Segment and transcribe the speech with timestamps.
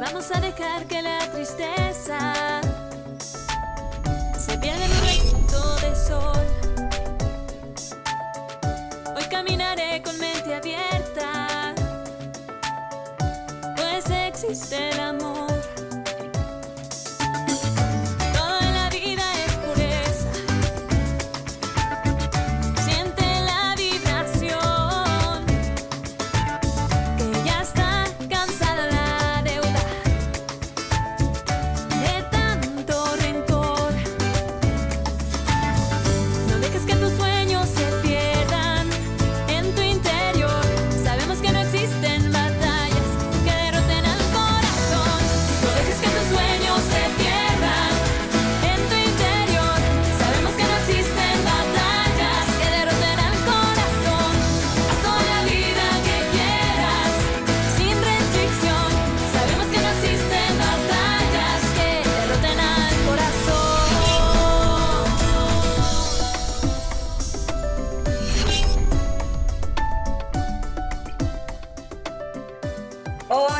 [0.00, 2.60] Vamos a dejar que la tristeza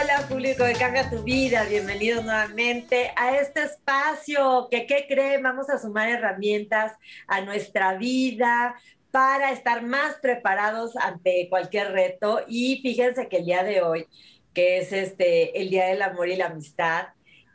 [0.05, 5.43] Hola público de Cambia tu Vida, bienvenidos nuevamente a este espacio que, ¿qué creen?
[5.43, 6.93] Vamos a sumar herramientas
[7.27, 8.75] a nuestra vida
[9.11, 14.07] para estar más preparados ante cualquier reto y fíjense que el día de hoy,
[14.53, 17.07] que es este, el Día del Amor y la Amistad,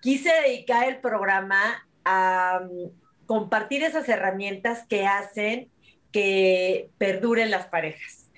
[0.01, 2.91] quise dedicar el programa a um,
[3.27, 5.69] compartir esas herramientas que hacen
[6.11, 8.28] que perduren las parejas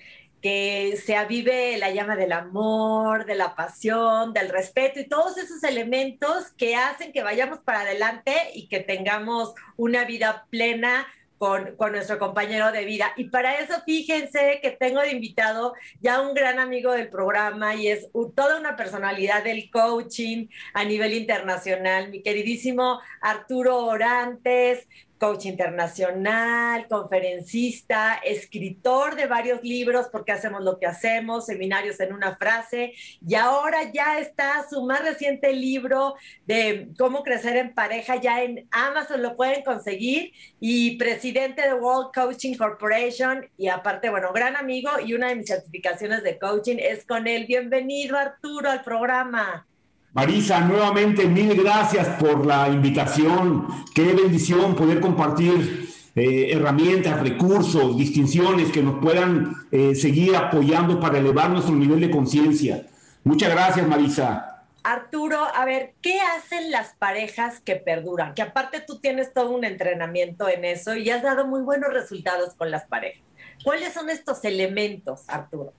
[0.42, 5.62] que se avive la llama del amor, de la pasión, del respeto y todos esos
[5.62, 11.06] elementos que hacen que vayamos para adelante y que tengamos una vida plena
[11.38, 13.12] con, con, nuestro compañero de vida.
[13.16, 17.88] Y para eso, fíjense que tengo de invitado ya un gran amigo del programa y
[17.88, 24.86] es toda una personalidad del coaching a nivel internacional, mi queridísimo Arturo Orantes,
[25.22, 32.34] coach internacional, conferencista, escritor de varios libros, porque hacemos lo que hacemos, seminarios en una
[32.34, 32.92] frase,
[33.24, 38.66] y ahora ya está su más reciente libro de cómo crecer en pareja, ya en
[38.72, 44.90] Amazon lo pueden conseguir, y presidente de World Coaching Corporation, y aparte, bueno, gran amigo,
[45.06, 47.46] y una de mis certificaciones de coaching es con él.
[47.46, 49.68] Bienvenido, Arturo, al programa.
[50.14, 53.66] Marisa, nuevamente mil gracias por la invitación.
[53.94, 61.16] Qué bendición poder compartir eh, herramientas, recursos, distinciones que nos puedan eh, seguir apoyando para
[61.16, 62.86] elevar nuestro nivel de conciencia.
[63.24, 64.64] Muchas gracias, Marisa.
[64.82, 68.34] Arturo, a ver, ¿qué hacen las parejas que perduran?
[68.34, 72.52] Que aparte tú tienes todo un entrenamiento en eso y has dado muy buenos resultados
[72.54, 73.22] con las parejas.
[73.64, 75.72] ¿Cuáles son estos elementos, Arturo?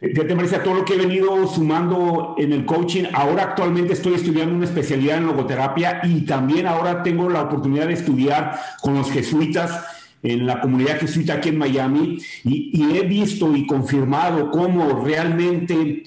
[0.00, 4.54] Fíjate, Marisa, todo lo que he venido sumando en el coaching, ahora actualmente estoy estudiando
[4.54, 9.84] una especialidad en logoterapia y también ahora tengo la oportunidad de estudiar con los jesuitas
[10.24, 16.04] en la comunidad jesuita aquí en Miami y, he visto y confirmado cómo realmente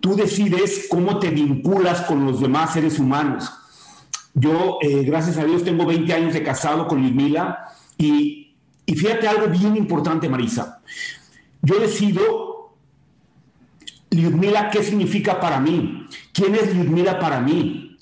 [0.00, 3.52] tú decides cómo te vinculas con los demás seres humanos.
[4.32, 7.66] Yo, eh, gracias a Dios, tengo 20 años de casado con Ludmila
[7.98, 8.54] y,
[8.84, 10.80] y fíjate algo bien importante, Marisa.
[11.62, 12.45] Yo decido
[14.10, 16.06] Ludmila, ¿qué significa para mí?
[16.32, 17.96] ¿Quién es Ludmila para mí?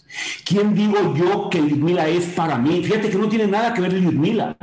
[0.44, 2.82] ¿Quién digo yo que Ludmila es para mí?
[2.84, 4.56] Fíjate que no tiene nada que ver Ludmila.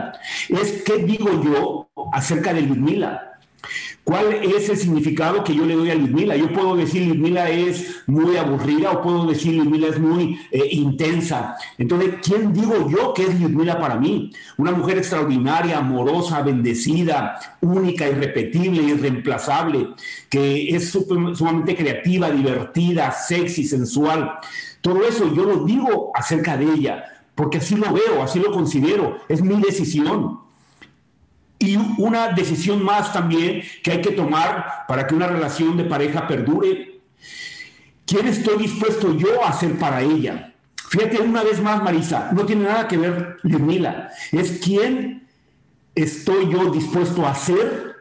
[0.49, 3.30] Es qué digo yo acerca de Ludmila.
[4.11, 6.35] ¿Cuál es el significado que yo le doy a Ludmila?
[6.35, 11.55] Yo puedo decir Ludmila es muy aburrida o puedo decir Ludmila es muy eh, intensa.
[11.77, 14.33] Entonces, ¿quién digo yo que es Ludmila para mí?
[14.57, 19.91] Una mujer extraordinaria, amorosa, bendecida, única, irrepetible, irreemplazable,
[20.29, 24.29] que es sumamente creativa, divertida, sexy, sensual.
[24.81, 29.19] Todo eso yo lo digo acerca de ella, porque así lo veo, así lo considero,
[29.29, 30.50] es mi decisión.
[31.61, 36.27] Y una decisión más también que hay que tomar para que una relación de pareja
[36.27, 37.01] perdure.
[38.03, 40.55] ¿Quién estoy dispuesto yo a hacer para ella?
[40.89, 44.09] Fíjate una vez más, Marisa, no tiene nada que ver Ludmila.
[44.31, 45.27] Es quién
[45.93, 47.95] estoy yo dispuesto a hacer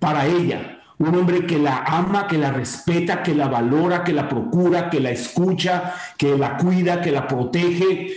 [0.00, 0.80] para ella.
[0.98, 4.98] Un hombre que la ama, que la respeta, que la valora, que la procura, que
[4.98, 8.14] la escucha, que la cuida, que la protege.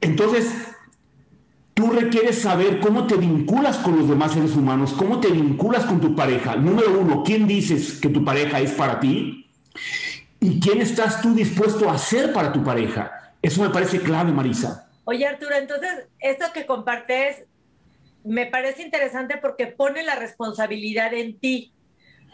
[0.00, 0.73] Entonces,
[1.74, 6.00] Tú requieres saber cómo te vinculas con los demás seres humanos, cómo te vinculas con
[6.00, 6.54] tu pareja.
[6.54, 9.50] Número uno, ¿quién dices que tu pareja es para ti?
[10.38, 13.34] ¿Y quién estás tú dispuesto a hacer para tu pareja?
[13.42, 14.88] Eso me parece clave, Marisa.
[15.04, 17.44] Oye, Arturo, entonces, esto que compartes
[18.22, 21.72] me parece interesante porque pone la responsabilidad en ti.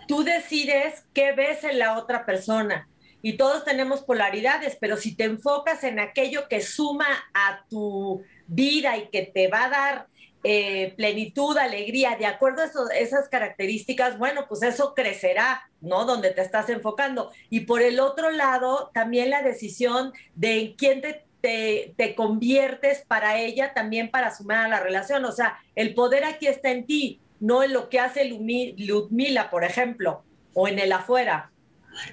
[0.06, 2.88] Tú decides qué ves en la otra persona
[3.22, 8.96] y todos tenemos polaridades, pero si te enfocas en aquello que suma a tu vida
[8.98, 10.06] y que te va a dar
[10.42, 16.06] eh, plenitud, alegría, de acuerdo a esas características, bueno, pues eso crecerá, ¿no?
[16.06, 17.30] Donde te estás enfocando.
[17.50, 23.38] Y por el otro lado, también la decisión de en quién te, te, conviertes para
[23.38, 25.26] ella, también para sumar a la relación.
[25.26, 29.62] O sea, el poder aquí está en ti, no en lo que hace Ludmila, por
[29.62, 30.22] ejemplo,
[30.54, 31.50] o en el afuera.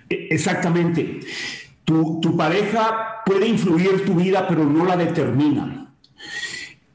[0.09, 1.21] E, exactamente.
[1.85, 5.86] Tu, tu pareja puede influir tu vida, pero no la determina.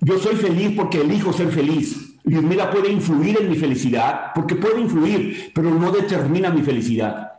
[0.05, 2.17] Yo soy feliz porque elijo ser feliz.
[2.25, 7.35] Ludmila puede influir en mi felicidad, porque puede influir, pero no determina mi felicidad.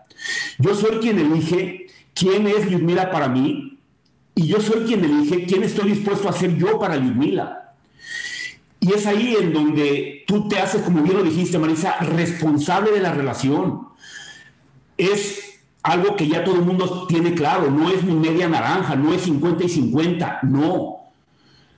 [0.60, 3.80] Yo soy quien elige quién es Ludmila para mí,
[4.34, 7.74] y yo soy quien elige quién estoy dispuesto a ser yo para Ludmila.
[8.80, 13.02] Y es ahí en donde tú te haces, como bien lo dijiste, Marisa, responsable de
[13.02, 13.90] la relación.
[14.98, 19.14] Es algo que ya todo el mundo tiene claro, no es mi media naranja, no
[19.14, 21.03] es 50 y 50, no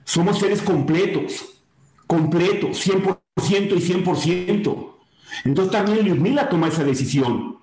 [0.06, 1.62] somos seres completos,
[2.08, 4.92] completos, 100% y 100%.
[5.44, 7.58] Entonces también Ludmila toma esa decisión.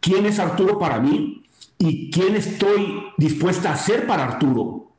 [0.00, 1.42] ¿Quién es Arturo para mí?
[1.78, 4.92] ¿Y quién estoy dispuesta a ser para Arturo?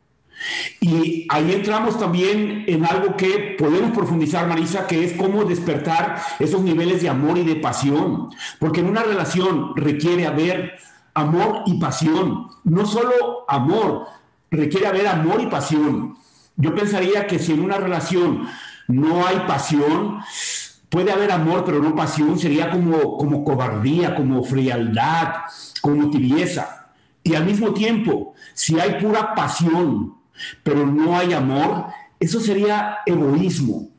[0.82, 6.62] Y ahí entramos también en algo que podemos profundizar, Marisa, que es cómo despertar esos
[6.62, 8.30] niveles de amor y de pasión.
[8.60, 10.74] Porque en una relación requiere haber
[11.14, 12.48] amor y pasión.
[12.64, 14.08] No solo amor,
[14.52, 16.18] requiere haber amor y pasión.
[16.58, 18.48] Yo pensaría que si en una relación
[18.88, 20.20] no hay pasión,
[20.90, 25.34] puede haber amor, pero no pasión, sería como, como cobardía, como frialdad,
[25.82, 26.90] como tibieza.
[27.24, 30.16] Y al mismo tiempo, si hay pura pasión,
[30.64, 31.88] pero no hay amor,
[32.20, 33.90] eso sería egoísmo.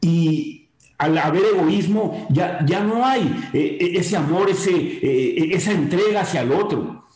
[0.00, 0.68] Y
[0.98, 3.22] al haber egoísmo, ya, ya no hay
[3.52, 7.06] eh, eh, ese amor, ese, eh, esa entrega hacia el otro.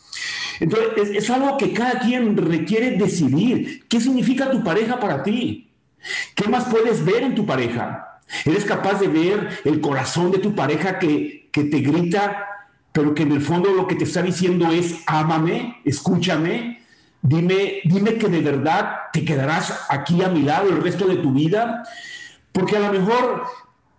[0.63, 3.85] Entonces, es, algo que cada quien requiere decidir.
[3.89, 5.69] ¿Qué significa tu pareja para ti?
[6.33, 8.21] ¿Qué más puedes ver en tu pareja?
[8.45, 12.47] ¿Eres capaz de ver el corazón de tu pareja que, que te grita,
[12.93, 16.81] pero que en el fondo lo que te está diciendo es, ámame, escúchame,
[17.21, 21.33] dime, dime que de verdad te quedarás aquí a mi lado el resto de tu
[21.33, 21.83] vida?
[22.53, 23.43] Porque a lo mejor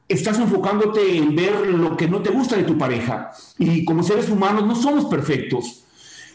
[0.08, 3.32] estás enfocándote en ver lo que no te gusta de tu pareja.
[3.58, 5.83] Y como seres humanos no somos perfectos.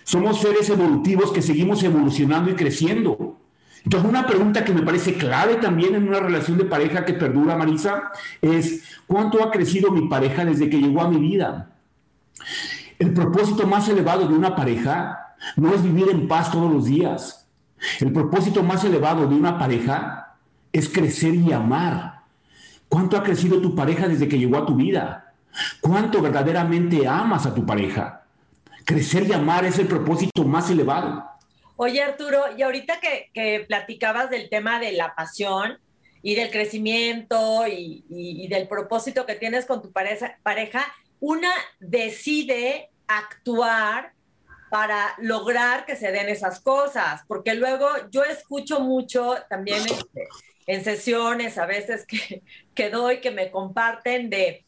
[0.10, 3.38] Somos seres evolutivos que seguimos evolucionando y creciendo.
[3.84, 7.56] Entonces, una pregunta que me parece clave también en una relación de pareja que perdura,
[7.56, 8.10] Marisa,
[8.42, 11.74] es ¿cuánto ha crecido mi pareja desde que llegó a mi vida?
[12.98, 17.48] El propósito más elevado de una pareja no es vivir en paz todos los días.
[18.00, 20.38] El propósito más elevado de una pareja
[20.74, 22.24] es crecer y amar.
[22.88, 25.36] ¿Cuánto ha crecido tu pareja desde que llegó a tu vida?
[25.82, 28.20] ¿Cuánto verdaderamente amas a tu pareja?
[28.86, 31.24] Crecer y amar es el propósito más elevado.
[31.76, 35.80] Oye, Arturo, y ahorita que, platicabas del tema de la pasión
[36.22, 44.12] y del crecimiento y, del propósito que tienes con tu pareja, una decide actuar
[44.70, 49.81] para lograr que se den esas cosas, porque luego yo escucho mucho también
[50.68, 52.44] en, sesiones a veces que,
[52.76, 54.66] que doy, que me comparten de,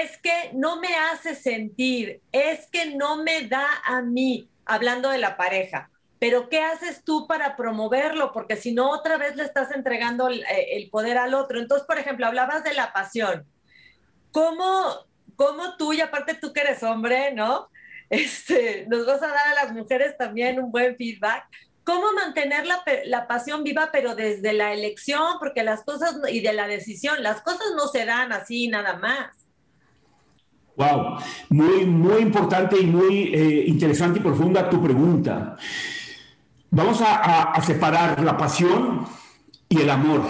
[0.00, 5.18] es que no me hace sentir, es que no me da a mí, hablando de
[5.18, 5.90] la pareja.
[6.18, 8.32] Pero ¿qué haces tú para promoverlo?
[8.32, 11.58] Porque si no, otra vez le estás entregando el, eh, poder al otro.
[11.58, 13.44] Entonces, por ejemplo, hablabas de la pasión.
[14.30, 17.68] ¿Cómo, cómo tú, y aparte tú que eres hombre, ¿no?
[18.12, 21.46] Este, nos vas a dar a las mujeres también un buen feedback.
[21.82, 25.38] ¿Cómo mantener la, la, pasión viva, pero desde la elección?
[25.38, 29.41] Porque las cosas, y de la decisión, las cosas no se dan así nada más.
[30.76, 31.18] Wow,
[31.50, 35.56] muy, muy importante y muy eh, interesante y profunda tu pregunta.
[36.70, 39.06] Vamos a, separar la pasión
[39.68, 40.22] y el amor.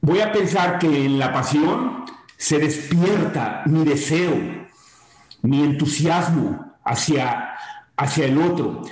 [0.00, 2.06] Voy a pensar que en la pasión
[2.38, 4.34] se despierta mi deseo,
[5.42, 7.54] mi entusiasmo hacia,
[7.94, 8.82] hacia el otro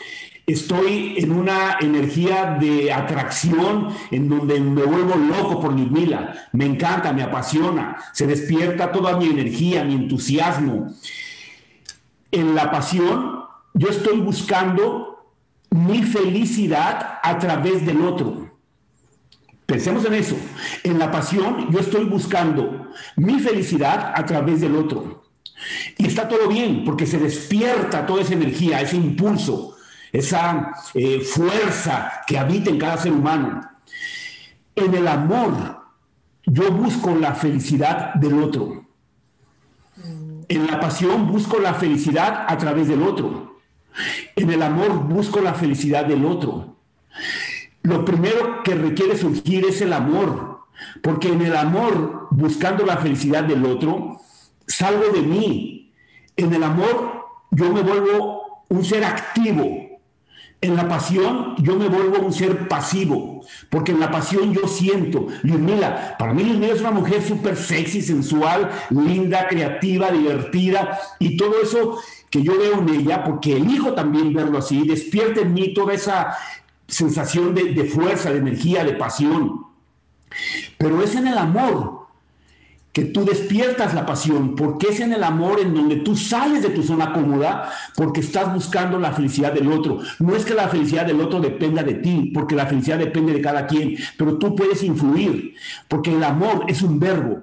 [0.48, 6.48] estoy en una energía de atracción en donde me vuelvo loco por Ludmila.
[6.52, 10.94] Me encanta, me apasiona, se despierta toda mi energía, mi entusiasmo.
[12.32, 13.42] En la pasión,
[13.74, 15.26] yo estoy buscando
[15.70, 18.48] mi felicidad a través del otro.
[19.66, 20.36] Pensemos en eso.
[20.82, 25.24] En la pasión, yo estoy buscando mi felicidad a través del otro.
[25.98, 29.74] Y está todo bien, porque se despierta toda esa energía, ese impulso
[30.12, 33.60] esa eh, fuerza que habita en cada ser humano.
[34.74, 35.82] En el amor,
[36.46, 38.84] yo busco la felicidad del otro.
[40.48, 43.58] En la pasión busco la felicidad a través del otro.
[44.36, 46.76] En el amor busco la felicidad del otro.
[47.82, 50.66] Lo primero que requiere surgir es el amor,
[51.02, 54.20] porque en el amor, buscando la felicidad del otro,
[54.66, 55.92] salgo de mí.
[56.36, 59.87] En el amor yo me vuelvo un ser activo,
[60.60, 65.28] en la pasión yo me vuelvo un ser pasivo, porque en la pasión yo siento.
[65.42, 71.60] Ludmila, para mí Ludmila es una mujer súper sexy, sensual, linda, creativa, divertida, y todo
[71.62, 71.98] eso
[72.30, 76.36] que yo veo en ella, porque elijo también verlo así, despierta en mí toda esa
[76.86, 79.66] sensación de, de fuerza, de energía, de pasión.
[80.76, 81.97] Pero es en el amor
[82.92, 86.70] que tú despiertas la pasión, porque es en el amor en donde tú sales de
[86.70, 90.00] tu zona cómoda, porque estás buscando la felicidad del otro.
[90.18, 93.40] No es que la felicidad del otro dependa de ti, porque la felicidad depende de
[93.40, 95.54] cada quien, pero tú puedes influir,
[95.86, 97.42] porque el amor es un verbo,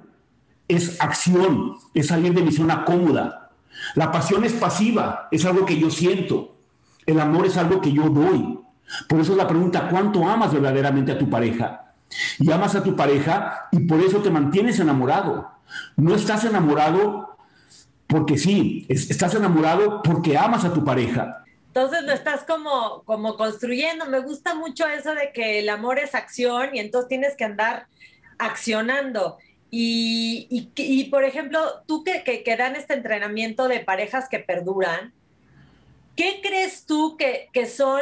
[0.68, 3.50] es acción, es salir de mi zona cómoda.
[3.94, 6.56] La pasión es pasiva, es algo que yo siento.
[7.06, 8.58] El amor es algo que yo doy.
[9.08, 11.85] Por eso es la pregunta, ¿cuánto amas verdaderamente a tu pareja?
[12.38, 15.50] Y amas a tu pareja y por eso te mantienes enamorado.
[15.96, 17.36] No estás enamorado
[18.06, 21.44] porque sí, estás enamorado porque amas a tu pareja.
[21.68, 24.06] Entonces lo estás como, como construyendo.
[24.06, 27.86] Me gusta mucho eso de que el amor es acción y entonces tienes que andar
[28.38, 29.38] accionando.
[29.70, 35.12] Y, por ejemplo, tú que, que, que, dan este entrenamiento de parejas que perduran,
[36.14, 38.00] ¿qué crees tú que, que son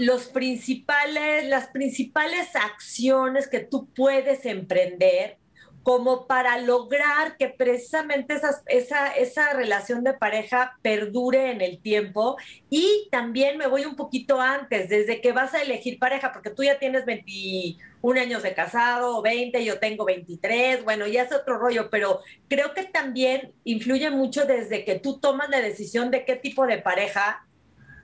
[0.00, 5.36] los principales, las principales acciones que tú puedes emprender
[5.82, 12.38] como para lograr que precisamente esa, esa relación de pareja perdure en el tiempo.
[12.70, 16.64] Y también me voy un poquito antes, desde que vas a elegir pareja, porque tú
[16.64, 21.90] ya tienes 21 años de casado, 20, yo tengo 23, bueno, ya es otro rollo,
[21.90, 26.66] pero creo que también influye mucho desde que tú tomas la decisión de qué tipo
[26.66, 27.46] de pareja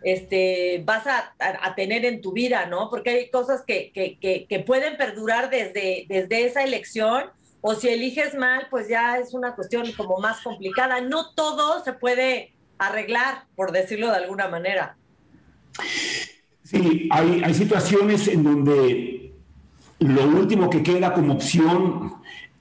[0.06, 1.34] este, vas a,
[1.74, 2.90] tener en tu vida, ¿no?
[2.90, 7.24] Porque hay cosas que, que, pueden perdurar desde, desde esa elección,
[7.60, 11.00] o si eliges mal, pues ya es una cuestión como más complicada.
[11.00, 14.96] No todo se puede arreglar, por decirlo de alguna manera.
[16.62, 19.32] Sí, hay, hay situaciones en donde
[19.98, 22.14] lo último que queda como opción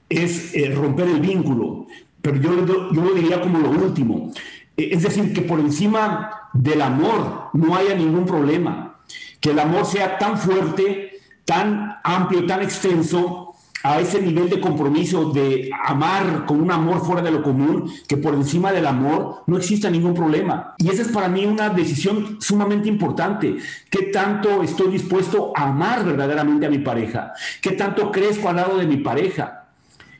[0.08, 1.86] es eh, romper el vínculo,
[2.20, 4.32] pero yo, yo lo diría como lo último.
[4.76, 8.98] Es decir, que por encima del amor no haya ningún problema.
[9.40, 13.46] Que el amor sea tan fuerte, tan amplio, tan extenso,
[13.86, 18.16] a ese nivel de compromiso, de amar con un amor fuera de lo común, que
[18.16, 20.74] por encima del amor no exista ningún problema.
[20.78, 23.56] Y esa es para mí una decisión sumamente importante.
[23.88, 27.32] ¿Qué tanto estoy dispuesto a amar verdaderamente a mi pareja?
[27.60, 29.65] ¿Qué tanto crezco al lado de mi pareja?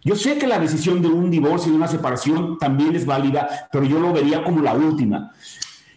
[0.07, 3.69] Yo sé que la decisión de un divorcio y de una separación también es válida,
[3.73, 5.33] pero yo lo vería como la última.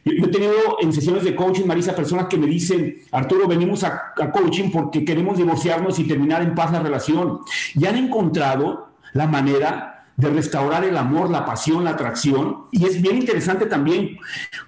[0.03, 4.13] Yo, he tenido en sesiones de coaching, Marisa, personas que me dicen, Arturo, venimos a,
[4.19, 7.41] a coaching porque queremos divorciarnos y terminar en paz la relación.
[7.75, 12.65] Y han encontrado la manera de restaurar el amor, la pasión, la atracción.
[12.71, 14.17] Y es bien interesante también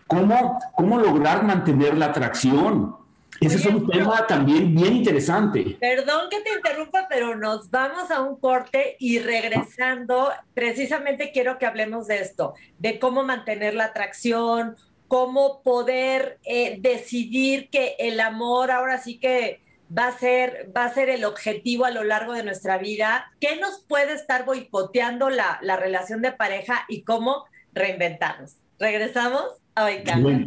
[0.06, 2.96] cómo, cómo lograr mantener la atracción.
[3.42, 5.76] Ese es un tema también bien interesante.
[5.80, 11.66] Perdón que te interrumpa, pero nos vamos a un corte y regresando, precisamente quiero que
[11.66, 14.76] hablemos de esto, de cómo mantener la atracción,
[15.08, 20.94] cómo poder eh, decidir que el amor ahora sí que va a ser va a
[20.94, 23.32] ser el objetivo a lo largo de nuestra vida.
[23.40, 28.58] ¿Qué nos puede estar boicoteando la, la relación de pareja y cómo reinventarnos?
[28.78, 30.46] Regresamos a Baicán.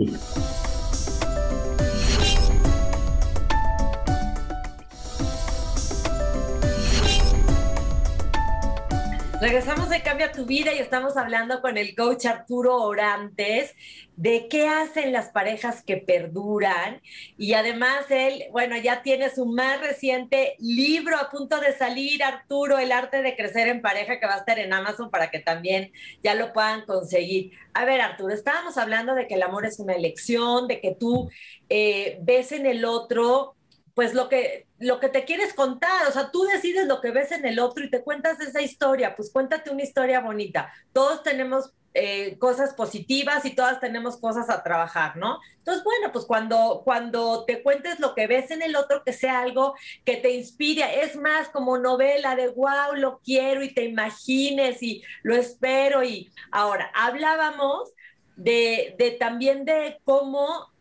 [9.45, 13.75] Regresamos de Cambia tu Vida y estamos hablando con el coach Arturo Orantes
[14.17, 17.03] de qué hacen las parejas que perduran.
[17.37, 22.79] Y además él, bueno, ya tiene su más reciente libro a punto de salir, Arturo,
[22.79, 25.93] El arte de crecer en pareja, que va a estar en Amazon para que también
[26.23, 27.53] ya lo puedan conseguir.
[27.75, 31.29] A ver, Arturo, estábamos hablando de que el amor es una elección, de que tú
[31.69, 33.57] eh, ves en el otro
[33.95, 37.31] pues lo que, lo que te quieres contar, o sea, tú decides lo que ves
[37.33, 40.73] en el otro y te cuentas esa historia, pues cuéntate una historia bonita.
[40.93, 45.39] Todos tenemos eh, cosas positivas y todas tenemos cosas a trabajar, ¿no?
[45.59, 49.43] Entonces, bueno, pues cuando, cuando te cuentes lo que ves en el otro, que sea
[49.43, 49.75] algo
[50.05, 55.05] que te inspire, es más como novela de wow, lo quiero y te imagines y
[55.23, 56.03] lo espero.
[56.03, 57.93] Y ahora, hablábamos
[58.35, 60.74] de, de también de cómo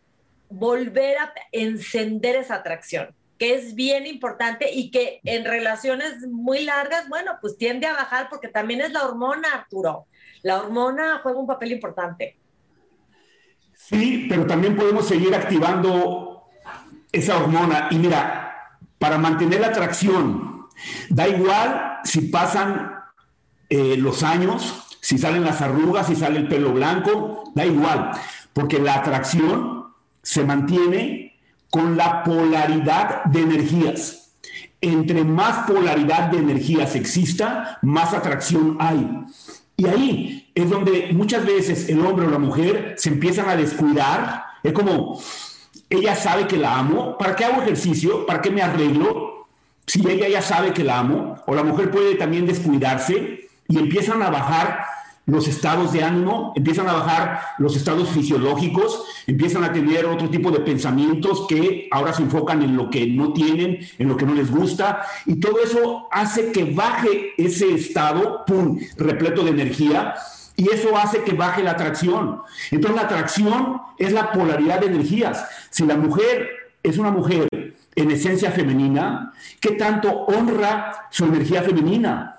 [0.54, 3.14] volver a encender esa atracción.
[3.40, 8.30] que es bien importante y que en relaciones muy largas, bueno, pues tiende a bajar
[8.30, 10.06] porque también es la hormona, Arturo.
[10.44, 12.38] La hormona juega un papel importante.
[13.74, 16.44] Sí, pero también podemos seguir activando
[17.12, 17.88] esa hormona.
[17.92, 20.68] Y mira, para mantener la atracción,
[21.10, 22.94] da igual si pasan
[23.68, 28.12] eh, los años, si salen las arrugas, si sale el pelo blanco, da igual,
[28.54, 29.83] porque la atracción
[30.24, 31.38] se mantiene
[31.70, 34.32] con la polaridad de energías.
[34.82, 39.26] Entre más polaridad de energías exista, más atracción hay.
[39.78, 44.46] Y ahí es donde muchas veces el hombre o la mujer se empiezan a descuidar.
[44.62, 45.20] Es como,
[45.90, 48.26] ella sabe que la amo, ¿para qué hago ejercicio?
[48.26, 49.48] ¿Para qué me arreglo?
[49.86, 54.22] Si ella ya sabe que la amo, o la mujer puede también descuidarse y empiezan
[54.22, 54.86] a bajar
[55.26, 60.52] los estados de ánimo, empiezan a bajar los estados fisiológicos, empiezan a tener otro tipo
[60.52, 64.34] de pensamientos que ahora se enfocan en lo que no tienen, en lo que no
[64.34, 70.16] les gusta, y todo eso hace que baje ese estado, pum, repleto de energía,
[70.56, 72.42] y eso hace que baje la atracción.
[72.70, 75.46] Entonces la atracción es la polaridad de energías.
[75.70, 76.50] Si la mujer
[76.84, 77.48] es una mujer
[77.96, 82.38] en esencia femenina, ¿qué tanto honra su energía femenina?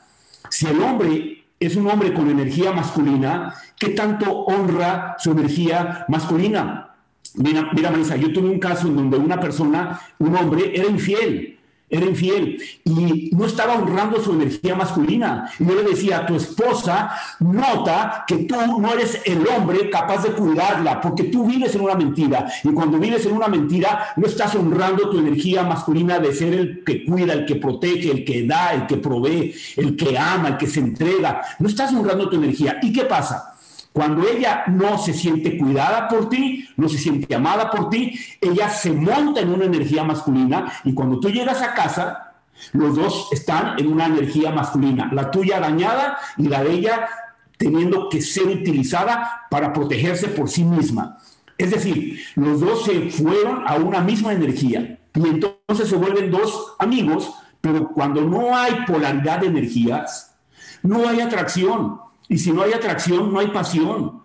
[0.48, 6.94] Si el hombre es un hombre con energía masculina, ¿qué tanto honra su energía masculina?
[7.36, 11.58] Mira, mira, Marisa, yo tuve un caso en donde una persona, un hombre, era infiel
[11.94, 15.50] era infiel y no estaba honrando su energía masculina.
[15.58, 20.30] Y yo le decía, tu esposa nota que tú no eres el hombre capaz de
[20.30, 22.46] cuidarla, porque tú vives en una mentira.
[22.62, 26.84] Y cuando vives en una mentira, no estás honrando tu energía masculina de ser el
[26.84, 30.56] que cuida, el que protege, el que da, el que provee, el que ama, el
[30.56, 31.42] que se entrega.
[31.58, 32.78] No estás honrando tu energía.
[32.82, 33.53] ¿Y qué pasa?
[33.94, 38.68] Cuando ella no se siente cuidada por ti, no se siente amada por ti, ella
[38.68, 42.32] se monta en una energía masculina y cuando tú llegas a casa,
[42.72, 47.08] los dos están en una energía masculina, la tuya dañada y la de ella
[47.56, 51.18] teniendo que ser utilizada para protegerse por sí misma.
[51.56, 56.74] Es decir, los dos se fueron a una misma energía y entonces se vuelven dos
[56.80, 60.34] amigos, pero cuando no hay polaridad de energías,
[60.82, 62.00] no hay atracción.
[62.28, 64.22] Y si no hay atracción, no hay pasión.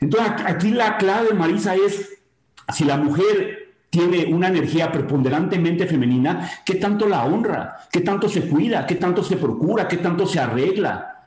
[0.00, 2.10] Entonces aquí la clave, Marisa, es
[2.72, 7.76] si la mujer tiene una energía preponderantemente femenina, ¿qué tanto la honra?
[7.90, 8.86] ¿Qué tanto se cuida?
[8.86, 9.86] ¿Qué tanto se procura?
[9.86, 11.26] ¿Qué tanto se arregla?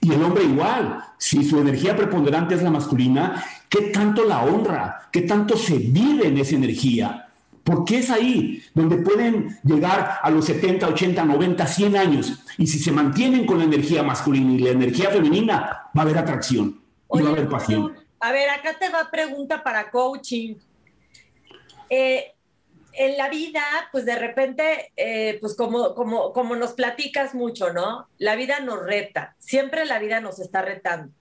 [0.00, 5.08] Y el hombre igual, si su energía preponderante es la masculina, ¿qué tanto la honra?
[5.12, 7.29] ¿Qué tanto se vive en esa energía?
[7.64, 12.40] Porque es ahí donde pueden llegar a los 70, 80, 90, 100 años.
[12.58, 16.18] Y si se mantienen con la energía masculina y la energía femenina, va a haber
[16.18, 16.80] atracción
[17.12, 17.96] y va a haber pasión.
[18.20, 20.56] A ver, acá te va pregunta para coaching.
[21.88, 22.32] Eh,
[22.92, 28.08] en la vida, pues de repente, eh, pues como, como, como nos platicas mucho, ¿no?
[28.18, 31.12] La vida nos reta, siempre la vida nos está retando.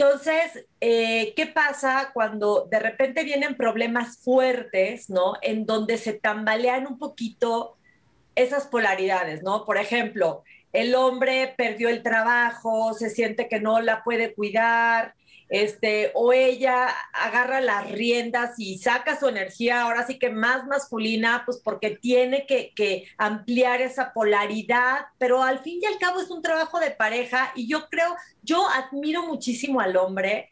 [0.00, 5.34] Entonces, eh, ¿qué pasa cuando de repente vienen problemas fuertes, ¿no?
[5.42, 7.76] En donde se tambalean un poquito
[8.34, 9.66] esas polaridades, ¿no?
[9.66, 15.12] Por ejemplo, el hombre perdió el trabajo, se siente que no la puede cuidar,
[15.50, 21.42] este, o ella agarra las riendas y saca su energía, ahora sí que más masculina,
[21.44, 26.30] pues porque tiene que, que, ampliar esa polaridad, pero al fin y al cabo es
[26.30, 30.50] un trabajo de pareja y yo creo, yo admiro muchísimo al hombre.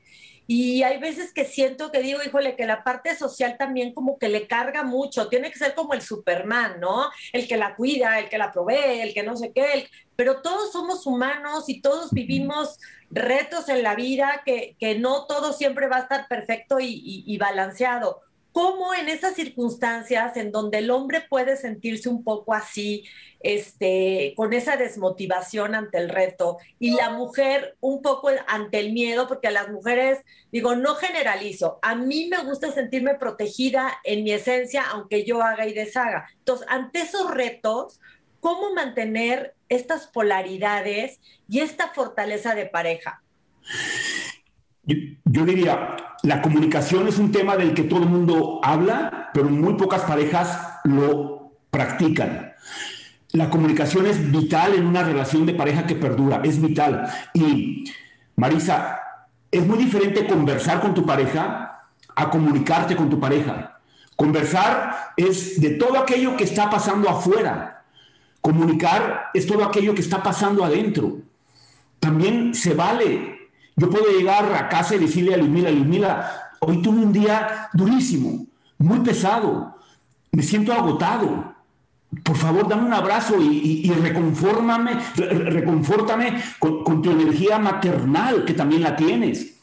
[0.51, 4.31] Y hay veces que siento que digo, híjole, que la parte social también como que
[4.31, 7.11] le carga mucho, tiene que ser como el Superman, ¿no?
[7.35, 9.89] El que la cuida, el que la provee, el que no sé qué, el...
[10.17, 12.79] pero todos somos humanos y todos vivimos
[13.11, 18.21] retos en la vida, que, que no todo siempre va a estar perfecto y, balanceado.
[18.53, 23.05] ¿Cómo en esas circunstancias en donde el hombre puede sentirse un poco así,
[23.41, 29.29] este, con esa desmotivación ante el reto y la mujer un poco ante el miedo,
[29.29, 30.19] porque a las mujeres,
[30.51, 35.67] digo, no generalizo, a mí me gusta sentirme protegida en mi esencia, aunque yo haga
[35.67, 36.29] y deshaga.
[36.39, 38.01] Entonces, ante esos retos,
[38.41, 43.23] ¿cómo mantener estas polaridades y esta fortaleza de pareja?
[44.85, 49.49] Yo, yo, diría, la comunicación es un tema del que todo el mundo habla, pero
[49.49, 52.55] muy pocas parejas lo practican.
[53.33, 57.07] La comunicación es vital en una relación de pareja que perdura, es vital.
[57.35, 57.85] Y
[58.37, 59.01] Marisa,
[59.51, 63.81] es muy diferente conversar con tu pareja a comunicarte con tu pareja.
[64.17, 67.78] Conversar es de todo aquello que está pasando afuera.
[68.51, 71.19] Comunicar es todo aquello que está pasando adentro.
[72.01, 73.39] También se vale
[73.79, 78.45] yo puedo llegar a casa y decirle a Ludmila, Ludmila, hoy tuve un día durísimo,
[78.77, 79.77] muy pesado,
[80.33, 81.55] me siento agotado.
[82.25, 88.83] por favor, dame un abrazo y, y, reconfórmame, reconfórtame con, tu energía maternal, que también
[88.83, 89.58] la tienes.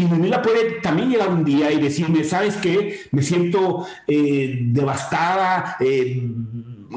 [0.00, 3.02] Y Ludmila puede también llegar un día y decirme, ¿sabes qué?
[3.12, 6.26] Me siento eh, devastada, eh,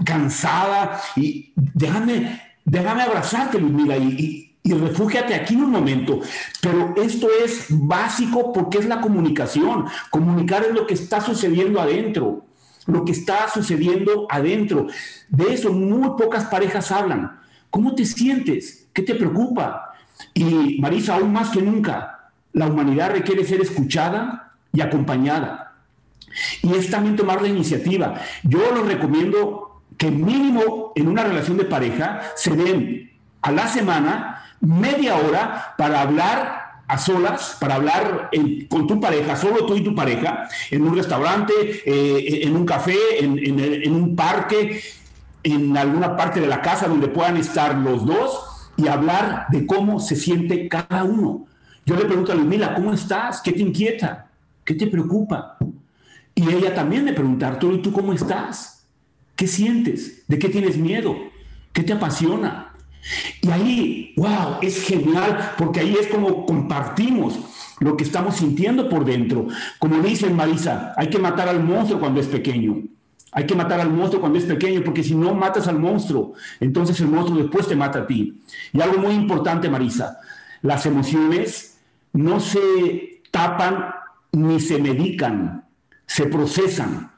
[0.06, 6.22] cansada, y déjame, déjame abrazarte, Ludmila, y, y, y refúgiate aquí en un momento.
[6.62, 9.84] Pero esto es básico porque es la comunicación.
[10.10, 12.46] Comunicar es lo que está sucediendo adentro
[12.86, 14.88] lo que está sucediendo adentro.
[15.30, 17.40] De eso muy pocas parejas hablan.
[17.70, 18.90] ¿Cómo te sientes?
[18.92, 19.94] ¿Qué te preocupa?
[20.34, 22.23] Y Marisa, aún más que nunca,
[22.54, 25.74] la humanidad requiere ser escuchada y acompañada.
[26.62, 28.16] Y es también tomar la iniciativa.
[28.44, 33.12] Yo lo recomiendo que mínimo en una relación de pareja se den
[33.42, 38.30] a la semana media hora para hablar a solas para hablar
[38.70, 41.54] con tu pareja, solo tú y tu pareja, en un restaurante,
[41.86, 44.82] eh, en un café, en, un parque,
[45.44, 50.00] en alguna parte de la casa donde puedan estar los dos y hablar de cómo
[50.00, 51.48] se siente cada uno.
[51.86, 53.42] Yo le pregunto a Ludmila, ¿cómo estás?
[53.42, 54.30] ¿Qué te inquieta?
[54.64, 55.58] ¿Qué te preocupa?
[56.34, 58.86] Y ella también me pregunta, Arturo, ¿y tú cómo estás?
[59.36, 60.24] ¿Qué sientes?
[60.28, 61.16] ¿De qué tienes miedo?
[61.74, 62.74] ¿Qué te apasiona?
[63.42, 67.40] Y ahí, wow, es genial, porque ahí es como compartimos
[67.80, 69.48] lo que estamos sintiendo por dentro.
[69.78, 72.82] Como dice Marisa, hay que matar al monstruo cuando es pequeño.
[73.34, 77.00] Hay que matar al monstruo cuando es pequeño, porque si no matas al monstruo, entonces
[77.02, 78.42] el monstruo después te mata a ti.
[78.72, 80.20] Y algo muy importante, Marisa,
[80.62, 81.73] las emociones
[82.14, 83.94] no se tapan
[84.32, 85.66] ni se medican,
[86.06, 87.12] se procesan.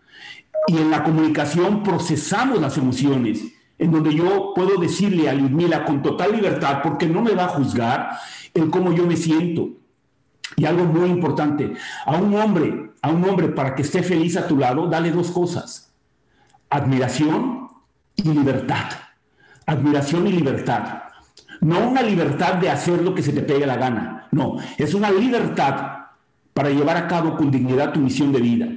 [0.68, 3.44] Y en la comunicación procesamos las emociones
[3.78, 7.50] en donde yo puedo decirle a Ludmila con total libertad, porque no me va a
[7.50, 8.10] juzgar,
[8.54, 9.70] el cómo yo me siento.
[10.56, 11.74] Y algo muy importante,
[12.06, 15.32] a un hombre, a un hombre para que esté feliz a tu lado, dale dos
[15.32, 15.94] cosas,
[16.70, 17.68] admiración
[18.16, 18.86] y libertad.
[19.66, 21.05] Admiración y libertad.
[21.66, 25.10] No una libertad de hacer lo que se te pegue la gana, no, es una
[25.10, 26.10] libertad
[26.54, 28.68] para llevar a cabo con dignidad tu misión de vida.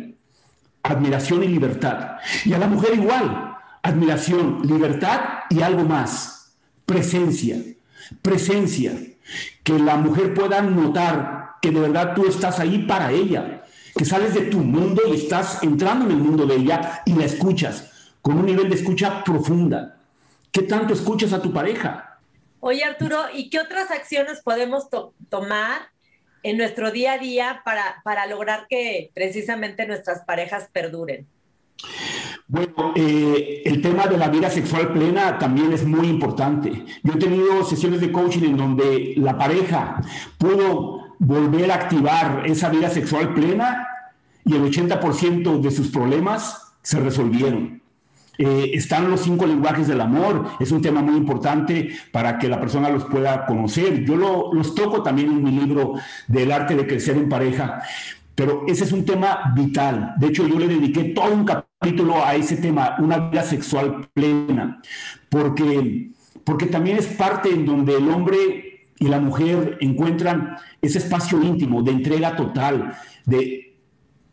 [0.83, 2.17] Admiración y libertad.
[2.47, 5.21] Y a la mujer igual, admiración, libertad
[5.51, 6.55] y algo más,
[6.87, 7.59] presencia,
[8.23, 8.95] presencia,
[9.63, 14.33] que la mujer pueda notar que de verdad tú estás ahí para ella, que sales
[14.33, 17.91] de tu mundo y estás entrando en el mundo de ella y la escuchas
[18.23, 19.99] con un nivel de escucha profunda.
[20.51, 22.08] ¿Qué tanto escuchas a tu pareja?
[22.61, 24.89] Oye Arturo, ¿y qué otras acciones podemos
[25.29, 25.83] tomar
[26.43, 31.27] en nuestro día a día para, para lograr que precisamente nuestras parejas perduren?
[32.49, 36.85] Bueno, eh, el tema de la vida sexual plena también es muy importante.
[37.03, 40.01] Yo he tenido sesiones de coaching en donde la pareja
[40.39, 43.87] pudo volver a activar esa vida sexual plena
[44.45, 47.78] y el 80% de sus problemas se resolvieron.
[48.39, 52.61] Eh, están los cinco lenguajes del amor, es un tema muy importante para que la
[52.61, 54.05] persona los pueda conocer.
[54.05, 54.17] Yo
[54.53, 55.95] los toco también en mi libro
[56.29, 57.83] del arte de crecer en pareja,
[58.37, 60.15] pero ese es un tema vital.
[60.19, 64.81] De hecho, yo le dediqué todo un capítulo a ese tema, una vida sexual plena,
[65.29, 66.13] porque,
[66.45, 71.83] porque también es parte en donde el hombre y la mujer encuentran ese espacio íntimo
[71.83, 73.77] de entrega total, de,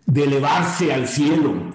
[0.05, 1.73] de elevarse al cielo.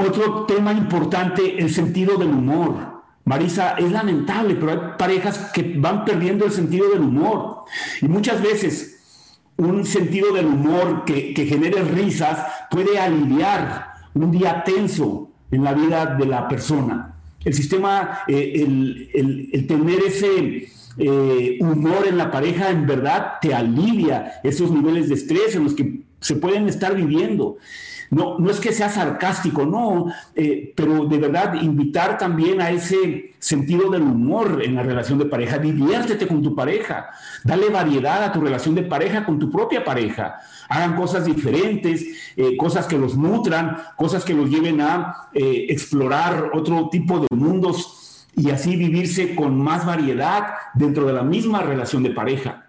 [0.00, 3.02] Otro tema importante, el sentido del humor.
[3.24, 7.64] Marisa, es lamentable, pero hay parejas que van perdiendo el sentido del humor.
[8.00, 8.98] Y muchas veces
[9.56, 16.06] un sentido del humor que, genere risas puede aliviar un día tenso en la vida
[16.06, 17.16] de la persona.
[17.44, 18.52] El sistema, eh,
[19.12, 25.16] el, tener ese eh, humor en la pareja en verdad te alivia esos niveles de
[25.16, 27.56] estrés en los que se pueden estar viviendo.
[28.10, 33.34] No, no es que sea sarcástico, no, eh, pero de verdad invitar también a ese
[33.38, 35.58] sentido del humor en la relación de pareja.
[35.58, 37.10] Diviértete con tu pareja,
[37.44, 40.40] dale variedad a tu relación de pareja con tu propia pareja.
[40.68, 42.04] Hagan cosas diferentes,
[42.36, 47.26] eh, cosas que los nutran, cosas que los lleven a eh, explorar otro tipo de
[47.36, 52.67] mundos y así vivirse con más variedad dentro de la misma relación de pareja.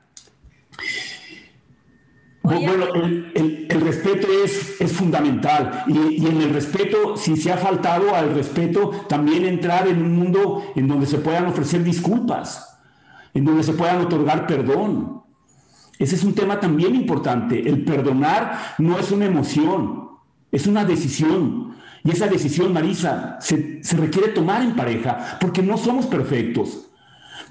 [2.49, 2.85] Bueno,
[3.35, 8.89] el, respeto es, es fundamental y, en el respeto, si se ha faltado al respeto,
[9.07, 12.79] también entrar en un mundo en donde se puedan ofrecer disculpas,
[13.33, 15.23] en donde se puedan otorgar perdón.
[15.99, 17.59] Ese es un tema también importante.
[17.67, 20.09] El perdonar no es una emoción,
[20.51, 21.75] es una decisión.
[22.03, 26.89] Y esa decisión, Marisa, se, se requiere tomar en pareja, porque no somos perfectos,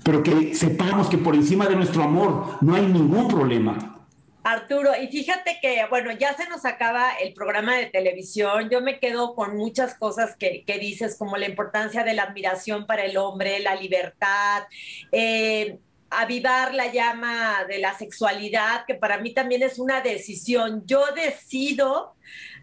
[0.02, 3.97] pero que sepamos que por encima de nuestro amor no hay ningún problema
[4.52, 8.70] Arturo, y fíjate que, bueno, ya se nos acaba el programa de televisión.
[8.70, 12.86] Yo me quedo con muchas cosas que, que dices, como la importancia de la admiración
[12.86, 14.62] para el hombre, la libertad,
[15.12, 20.82] eh, avivar la llama de la sexualidad, que para mí también es una decisión.
[20.86, 22.14] Yo decido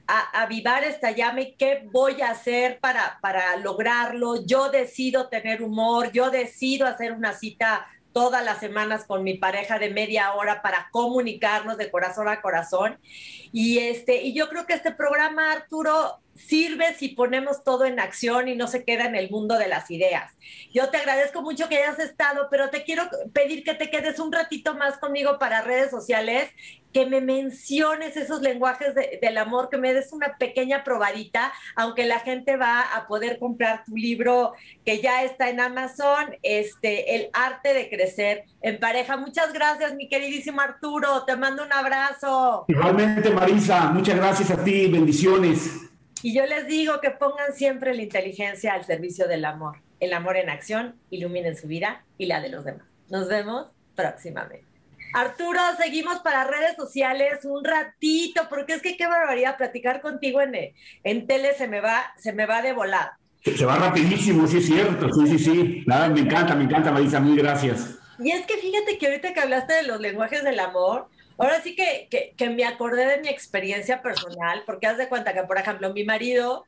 [0.07, 4.43] a, avivar esta llama y qué voy a hacer para, para lograrlo.
[4.43, 9.77] Yo decido tener humor, yo decido hacer una cita todas las semanas con mi pareja
[9.77, 12.97] de media hora para comunicarnos de corazón a corazón.
[13.51, 18.47] Y, este, y yo creo que este programa, Arturo, sirve si ponemos todo en acción
[18.47, 20.33] y no se queda en el mundo de las ideas.
[20.73, 24.31] Yo te agradezco mucho que hayas estado, pero te quiero pedir que te quedes un
[24.31, 26.49] ratito más conmigo para redes sociales,
[26.91, 32.05] que me menciones esos lenguajes de, del amor, que me des una pequeña probadita, aunque
[32.05, 34.53] la gente va a poder comprar tu libro
[34.85, 39.17] que ya está en Amazon, este, El arte de crecer en pareja.
[39.17, 42.65] Muchas gracias, mi queridísimo Arturo, te mando un abrazo.
[42.67, 45.85] Igualmente, Marisa, muchas gracias a ti, bendiciones.
[46.25, 49.83] Y yo les digo que pongan siempre la inteligencia al servicio del amor.
[49.99, 52.87] El amor en acción iluminen su vida y la de los demás.
[53.11, 54.65] Nos vemos próximamente.
[55.13, 60.73] Arturo, seguimos para redes sociales un ratito, porque es que qué barbaridad platicar contigo en,
[61.03, 63.19] en tele se me va, se me va de volada.
[63.43, 65.83] Se va rapidísimo, sí es cierto, sí, sí, sí.
[65.85, 67.99] Nada, me encanta, me encanta, Marisa, mil gracias.
[68.17, 71.75] Y es que fíjate que ahorita que hablaste de los lenguajes del amor, Ahora sí
[71.75, 75.57] que, que, que, me acordé de mi experiencia personal, porque haz de cuenta que, por
[75.57, 76.65] ejemplo, mi marido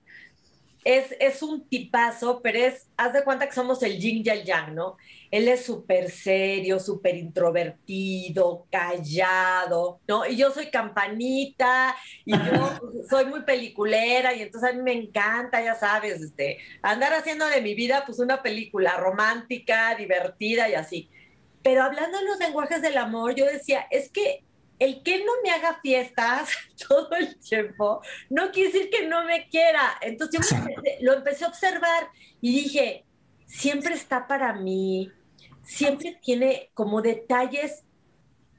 [0.87, 4.45] es, es un tipazo, pero es, haz de cuenta que somos el yin y el
[4.45, 4.95] yang, ¿no?
[5.31, 10.25] Él es súper serio, súper introvertido, callado, ¿no?
[10.25, 15.61] Y yo soy campanita, y yo soy muy peliculera, y entonces a mí me encanta,
[15.61, 21.09] ya sabes, este, andar haciendo de mi vida, pues, una película romántica, divertida y así.
[21.63, 24.46] Pero hablando de los lenguajes del amor, yo decía, es que
[24.79, 26.49] el que no me haga fiestas
[26.87, 29.97] todo el tiempo no quiere decir que no me quiera.
[30.01, 32.09] Entonces yo empecé, lo empecé a observar
[32.41, 33.05] y dije,
[33.45, 35.11] siempre está para mí,
[35.63, 37.83] siempre tiene como detalles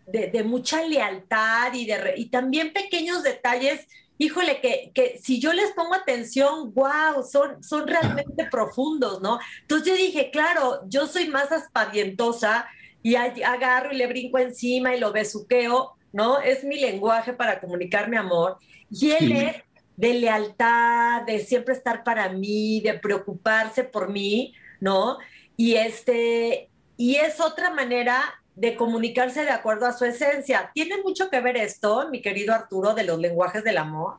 [0.06, 3.86] de, de mucha lealtad y, de, y también pequeños detalles.
[4.20, 9.38] Híjole, que, que si yo les pongo atención, wow, son, son realmente profundos, ¿no?
[9.60, 12.66] Entonces yo dije, claro, yo soy más aspavientosa
[13.00, 16.38] y agarro y le brinco encima y lo besuqueo, ¿no?
[16.40, 18.56] Es mi lenguaje para comunicar mi amor.
[18.90, 19.32] Y él sí.
[19.32, 19.56] es
[19.96, 25.18] de lealtad, de siempre estar para mí, de preocuparse por mí, ¿no?
[25.56, 28.22] Y este, y es otra manera
[28.54, 30.70] de comunicarse de acuerdo a su esencia.
[30.74, 34.14] ¿Tiene mucho que ver esto, mi querido Arturo, de los lenguajes del amor?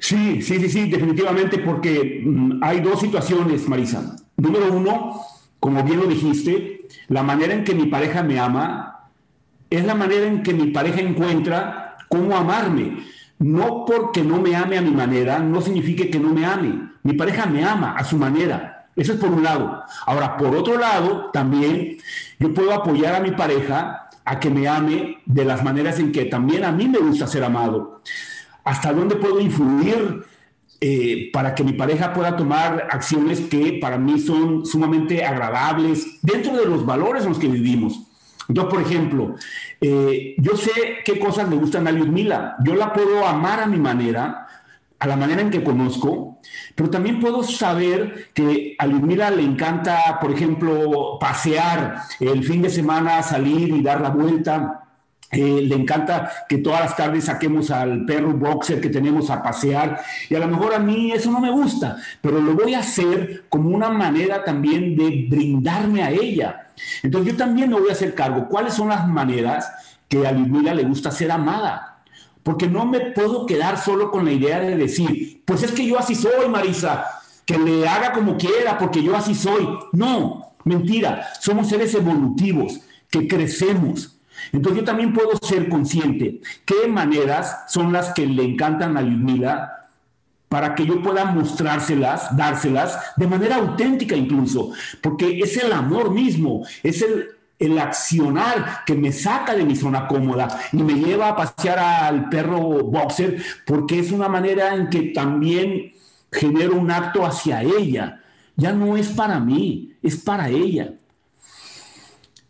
[0.00, 4.16] Sí, sí, sí, sí, definitivamente, porque mm, hay dos situaciones, Marisa.
[4.36, 5.20] Número uno,
[5.60, 8.93] como bien lo dijiste, la manera en que mi pareja me ama
[9.70, 13.04] es la manera en que mi pareja encuentra cómo amarme.
[13.38, 16.90] No porque no me ame a mi manera, no significa que no me ame.
[17.02, 18.88] Mi pareja me ama a su manera.
[18.96, 19.82] Eso es por un lado.
[20.06, 21.98] Ahora, por otro lado, también
[22.38, 26.24] yo puedo apoyar a mi pareja a que me ame de las maneras en que
[26.26, 28.02] también a mí me gusta ser amado.
[28.62, 30.24] ¿Hasta dónde puedo influir
[30.80, 36.56] eh, para que mi pareja pueda tomar acciones que para mí son sumamente agradables dentro
[36.56, 38.00] de los valores en los que vivimos?
[38.48, 39.34] Entonces, por ejemplo,
[39.80, 42.56] eh, yo sé qué cosas me gustan a Mila.
[42.64, 44.46] Yo la puedo amar a mi manera,
[44.98, 46.40] a la manera en que conozco,
[46.74, 52.70] pero también puedo saber que a Mila le encanta, por ejemplo, pasear el fin de
[52.70, 54.83] semana, salir y dar la vuelta.
[55.30, 60.00] Eh, le encanta que todas las tardes saquemos al perro boxer que tenemos a pasear
[60.28, 63.46] y a lo mejor a mí eso no me gusta, pero lo voy a hacer
[63.48, 66.68] como una manera también de brindarme a ella.
[67.02, 68.48] Entonces yo también me voy a hacer cargo.
[68.48, 69.70] ¿Cuáles son las maneras
[70.08, 72.02] que a Ludmila le gusta ser amada?
[72.42, 75.98] Porque no me puedo quedar solo con la idea de decir, pues es que yo
[75.98, 77.06] así soy, Marisa,
[77.46, 79.66] que le haga como quiera, porque yo así soy.
[79.92, 84.13] No, mentira, somos seres evolutivos, que crecemos,
[84.52, 89.84] entonces yo también puedo ser consciente qué maneras son las que le encantan a Ludmila
[90.48, 94.70] para que yo pueda mostrárselas, dárselas de manera auténtica incluso,
[95.00, 100.06] porque es el amor mismo, es el, el accionar que me saca de mi zona
[100.06, 105.02] cómoda y me lleva a pasear al perro boxer, porque es una manera en que
[105.14, 105.92] también
[106.30, 108.20] genero un acto hacia ella.
[108.56, 110.92] Ya no es para mí, es para ella.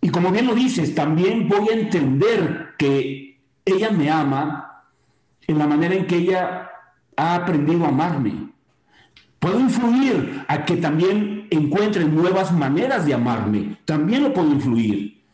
[0.04, 4.84] Y como bien lo dices, también voy a entender que ella me ama
[5.46, 6.70] en la manera en que ella
[7.16, 8.50] ha aprendido a amarme.
[9.38, 13.78] Puedo influir a que también encuentre nuevas maneras de amarme.
[13.86, 15.24] También lo puedo influir.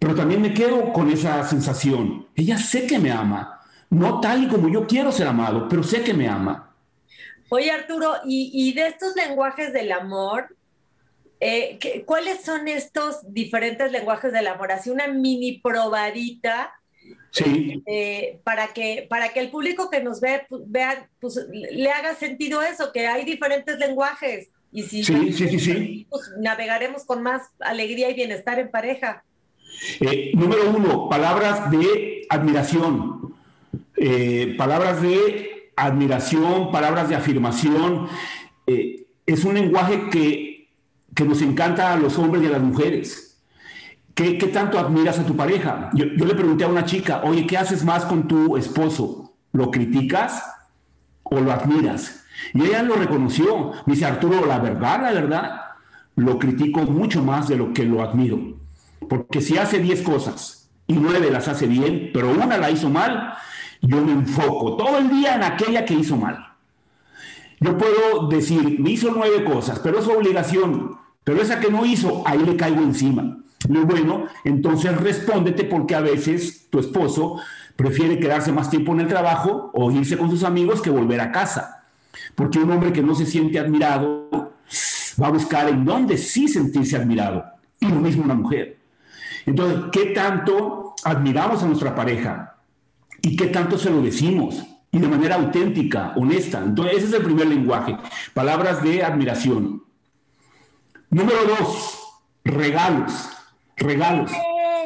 [0.00, 2.26] pero también me quedo con esa sensación.
[2.34, 6.02] Ella sé que me ama, no tal y como yo quiero ser amado, pero sé
[6.02, 6.74] que me ama.
[7.50, 10.56] Oye, Arturo, y, de estos lenguajes del amor,
[11.44, 14.72] eh, ¿cuáles son estos diferentes lenguajes del amor?
[14.72, 16.72] Así una mini probadita
[17.32, 17.82] Sí.
[17.86, 22.62] Eh, para, que, para que el público que nos ve, vea, pues, le haga sentido
[22.62, 24.48] eso, que hay diferentes lenguajes.
[24.70, 29.24] Y si sí, sí, sí, pues, navegaremos con más alegría y bienestar en pareja.
[30.00, 33.34] Eh, número uno, palabras de admiración.
[33.96, 38.08] Eh, palabras de admiración, palabras de afirmación.
[38.66, 40.51] es un lenguaje que,
[41.14, 43.40] que nos encanta a los hombres y a las mujeres.
[44.14, 45.90] ¿Qué, tanto admiras a tu pareja?
[45.94, 49.34] Yo, le pregunté a una chica, oye, ¿qué haces más con tu esposo?
[49.52, 50.42] ¿Lo criticas
[51.22, 52.24] o lo admiras?
[52.52, 53.72] Y ella lo reconoció.
[53.86, 55.60] Dice, Arturo, la verdad, la verdad,
[56.16, 58.38] lo critico mucho más de lo que lo admiro.
[59.08, 63.34] Porque si hace 10 cosas y 9 las hace bien, pero una la hizo mal,
[63.80, 66.52] yo me enfoco todo el día en aquella que hizo mal.
[67.60, 72.22] Yo puedo decir, me hizo nueve cosas, pero es obligación, pero esa que no hizo,
[72.26, 73.38] ahí le caigo encima.
[73.68, 77.36] Muy bueno, entonces respóndete porque a veces tu esposo
[77.76, 81.32] prefiere quedarse más tiempo en el trabajo o irse con sus amigos que volver a
[81.32, 81.84] casa.
[82.34, 84.28] Porque un hombre que no se siente admirado
[85.20, 87.44] va a buscar en dónde sí sentirse admirado.
[87.80, 88.78] Y lo mismo una mujer.
[89.46, 92.56] Entonces, ¿qué tanto admiramos a nuestra pareja?
[93.20, 94.62] ¿Y qué tanto se lo decimos?
[94.90, 96.62] Y de manera auténtica, honesta.
[96.64, 97.96] Entonces, ese es el primer lenguaje.
[98.34, 99.82] Palabras de admiración.
[101.12, 101.98] Número dos,
[102.42, 103.28] regalos.
[103.76, 104.32] Regalos.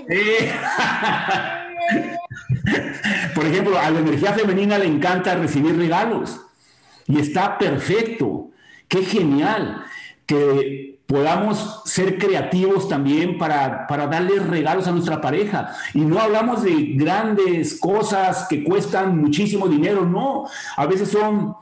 [0.08, 0.52] Eh.
[3.34, 6.40] Por ejemplo, a la energía femenina le encanta recibir regalos
[7.06, 8.50] y está perfecto.
[8.88, 9.84] Qué genial
[10.26, 15.76] que podamos ser creativos también para, para darle regalos a nuestra pareja.
[15.94, 20.48] Y no hablamos de grandes cosas que cuestan muchísimo dinero, no.
[20.76, 21.54] A veces son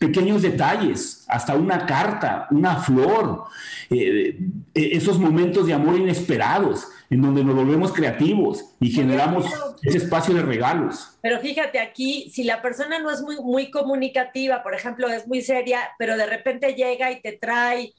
[0.00, 3.44] pequeños detalles, hasta una carta, una flor,
[3.90, 4.38] eh,
[4.74, 9.44] eh, esos momentos de amor inesperados, en donde nos volvemos creativos y generamos
[9.82, 11.18] ese espacio de regalos.
[11.20, 15.42] Pero fíjate aquí, si la persona no es muy, muy comunicativa, por ejemplo, es muy
[15.42, 17.92] seria, pero de repente llega y te trae,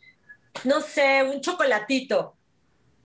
[0.63, 2.33] no sé, un chocolatito.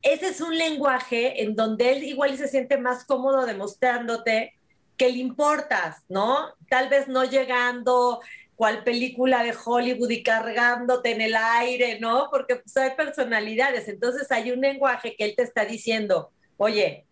[0.04, 4.54] Ese es un lenguaje en donde él igual se siente más cómodo demostrándote
[4.98, 6.50] que le importas, ¿no?
[6.70, 8.20] Tal vez no llegando
[8.56, 12.28] cual película de Hollywood y cargándote en el aire, ¿no?
[12.32, 17.06] Porque pues, hay personalidades, entonces hay un lenguaje que él te está diciendo, oye,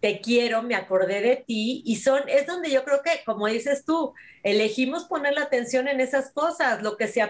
[0.00, 3.84] te quiero, me acordé de ti, y son, es donde yo creo que, como dices
[3.84, 4.14] tú,
[4.44, 7.26] elegimos poner la atención en esas cosas, lo que se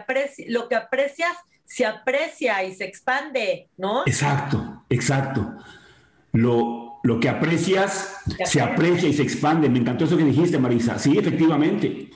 [0.48, 1.32] lo que aprecias
[1.68, 4.02] se aprecia y se expande, ¿no?
[4.06, 5.54] Exacto, exacto.
[6.32, 9.70] Lo, lo que aprecias se aprecia y se expande.
[9.70, 10.98] Me encantó eso que dijiste, Marisa.
[10.98, 12.10] Sí, efectivamente.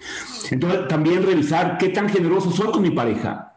[0.51, 3.55] Entonces, también revisar qué tan generoso soy con mi pareja.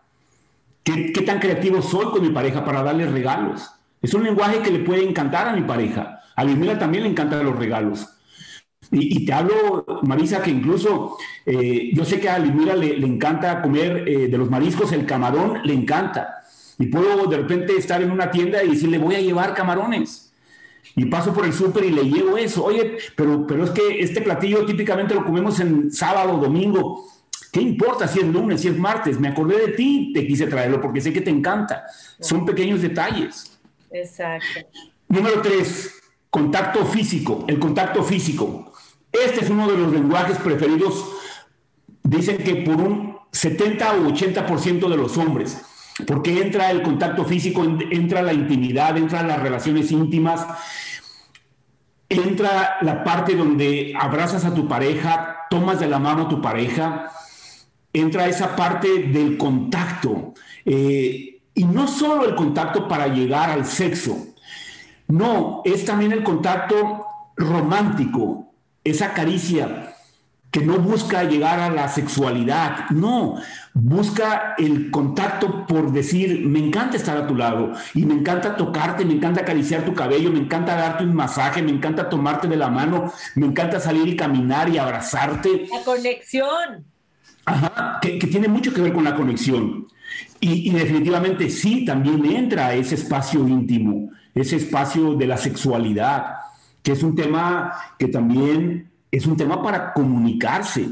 [0.82, 3.70] Qué, tan creativo soy con mi pareja para darle regalos.
[4.02, 6.22] Es un lenguaje que le puede encantar a mi pareja.
[6.38, 8.08] A Lismila también le encantan los regalos.
[8.90, 14.08] Y, te hablo, Marisa, que incluso eh, yo sé que a Lismila le, encanta comer
[14.08, 16.46] eh, de los mariscos, el camarón le encanta.
[16.80, 20.25] Y puedo de repente estar en una tienda y decirle, voy a llevar camarones
[20.96, 22.64] y paso por el súper y le llevo eso.
[22.64, 27.06] Oye, pero, pero es que este platillo típicamente lo comemos en sábado, domingo.
[27.52, 29.20] ¿Qué importa si es lunes, si es martes?
[29.20, 31.86] Me acordé de ti, te quise traerlo porque sé que te encanta.
[32.20, 33.58] Son pequeños detalles.
[33.92, 34.60] Exacto.
[35.08, 37.46] Número tres, contacto físico.
[37.48, 38.74] El contacto físico.
[39.12, 41.06] Este es uno de los lenguajes preferidos,
[42.04, 45.62] dicen que por un 70 o 80% de los hombres
[46.06, 50.46] porque entra el contacto físico, entra la intimidad, entra las relaciones íntimas,
[52.10, 57.12] entra la parte donde abrazas a tu pareja, tomas de la mano a tu pareja,
[57.94, 60.34] entra esa parte del contacto.
[60.66, 64.18] Eh, y no solo el contacto para llegar al sexo,
[65.08, 67.06] no, es también el contacto
[67.38, 68.52] romántico,
[68.84, 69.95] esa caricia
[70.56, 73.36] que no busca llegar a la sexualidad, no,
[73.74, 79.04] busca el contacto por decir, me encanta estar a tu lado y me encanta tocarte,
[79.04, 82.70] me encanta acariciar tu cabello, me encanta darte un masaje, me encanta tomarte de la
[82.70, 85.68] mano, me encanta salir y caminar y abrazarte.
[85.70, 86.86] La conexión.
[87.44, 89.88] Ajá, que, tiene mucho que ver con la conexión.
[90.40, 96.28] Y, y, definitivamente sí, también entra ese espacio íntimo, ese espacio de la sexualidad,
[96.82, 100.90] que es un tema que también es un tema para comunicarse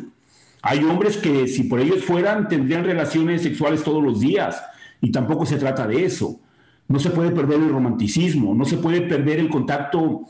[0.65, 4.63] hay hombres que si por ellos fueran tendrían relaciones sexuales todos los días
[5.01, 6.39] y tampoco se trata de eso.
[6.87, 10.21] no se puede perder el romanticismo, no se puede perder el contacto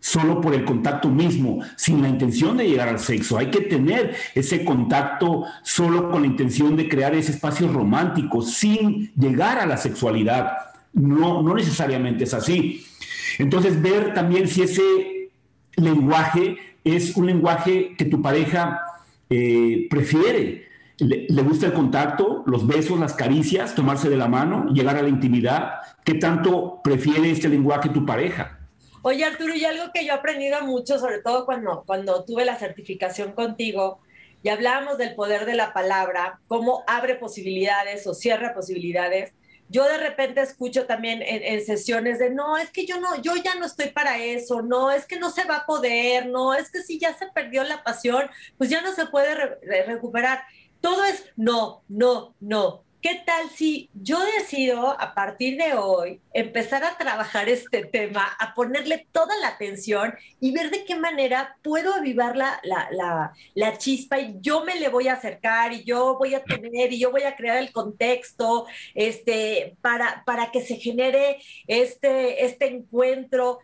[0.00, 3.38] solo por el contacto mismo, sin la intención de llegar al sexo.
[3.38, 9.12] Hay que tener ese contacto solo con la intención de crear ese espacio romántico, sin
[9.14, 10.52] llegar a la sexualidad.
[10.92, 12.84] No, no necesariamente es así.
[13.38, 15.30] Entonces, ver también si ese
[15.76, 18.80] lenguaje es un lenguaje que tu pareja
[19.30, 20.68] eh, prefiere.
[20.98, 25.02] Le, le, gusta el contacto, los besos, las caricias, tomarse de la mano, llegar a
[25.02, 25.80] la intimidad.
[26.04, 28.60] ¿Qué tanto prefiere este lenguaje tu pareja?
[29.02, 32.56] Oye, Arturo, y algo que yo he aprendido mucho, sobre todo cuando, cuando tuve la
[32.56, 34.00] certificación contigo,
[34.42, 39.32] y hablábamos del poder de la palabra, cómo abre posibilidades o cierra posibilidades.
[39.74, 43.56] Yo de repente escucho también en, sesiones de no, es que yo no, yo ya
[43.56, 46.80] no estoy para eso, no, es que no se va a poder, no, es que
[46.80, 50.44] si ya se perdió la pasión, pues ya no se puede re recuperar.
[50.80, 52.83] Todo es no, no, no.
[53.04, 58.54] ¿Qué tal si yo decido a partir de hoy empezar a trabajar este tema, a
[58.54, 63.76] ponerle toda la atención y ver de qué manera puedo avivar la, la, la, la,
[63.76, 67.10] chispa y yo me le voy a acercar y yo voy a tener y yo
[67.10, 73.58] voy a crear el contexto este, para, para que se genere este, este encuentro?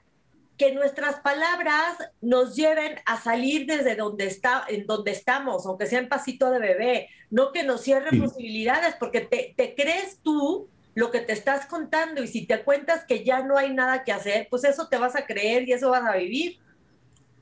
[0.58, 6.00] que nuestras palabras nos lleven a salir desde donde está, en donde estamos, aunque sea
[6.00, 8.20] en pasito de bebé, no que nos cierren sí.
[8.20, 13.04] posibilidades, porque te, te, crees tú lo que te estás contando y si te cuentas
[13.04, 15.90] que ya no hay nada que hacer, pues eso te vas a creer y eso
[15.90, 16.58] vas a vivir.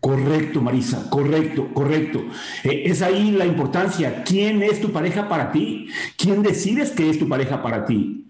[0.00, 2.24] Correcto, Marisa, correcto, correcto.
[2.62, 4.22] Eh, es ahí la importancia.
[4.22, 5.88] ¿Quién es tu pareja para ti?
[6.16, 8.27] ¿Quién decides que es tu pareja para ti?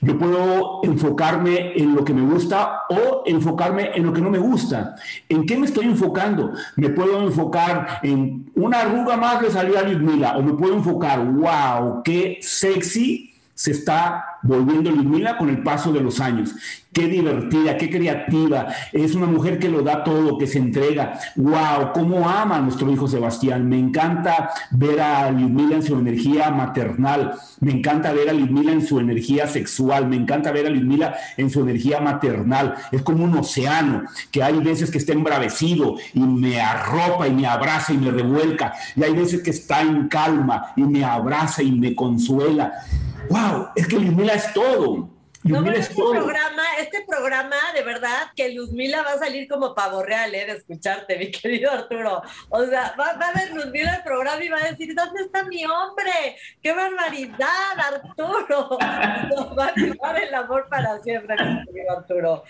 [0.00, 4.38] Yo puedo enfocarme en lo que me gusta o enfocarme en lo que no me
[4.38, 4.96] gusta.
[5.28, 6.52] ¿En qué me estoy enfocando?
[6.76, 11.24] Me puedo enfocar en una arruga más le salió a Ludmila o me puedo enfocar,
[11.24, 13.29] wow, qué sexy
[13.60, 16.54] se está volviendo Ludmila con el paso de los años.
[16.94, 18.68] Qué divertida, qué creativa.
[18.90, 21.20] Es una mujer que lo da todo, que se entrega.
[21.36, 21.92] ¡Wow!
[21.92, 23.68] ¿Cómo ama a nuestro hijo Sebastián?
[23.68, 27.34] Me encanta ver a Ludmila en su energía maternal.
[27.60, 30.08] Me encanta ver a Ludmila en su energía sexual.
[30.08, 32.76] Me encanta ver a Ludmila en su energía maternal.
[32.90, 37.46] Es como un océano que hay veces que está embravecido y me arropa y me
[37.46, 38.72] abraza y me revuelca.
[38.96, 42.72] Y hay veces que está en calma y me abraza y me consuela
[43.30, 45.08] wow, es que Luzmila es todo.
[45.42, 46.12] Luzmila no, es este todo.
[46.12, 50.44] Programa, este programa, de verdad, que Luzmila va a salir como pavo real, ¿eh?
[50.44, 52.20] De escucharte, mi querido Arturo.
[52.50, 55.44] O sea, va, va, a ver Luzmila el programa y va a decir, ¿dónde está
[55.44, 56.36] mi hombre?
[56.62, 58.78] ¡Qué barbaridad, Arturo!
[59.30, 62.44] Nos va a llevar el amor para siempre, mi querido Arturo.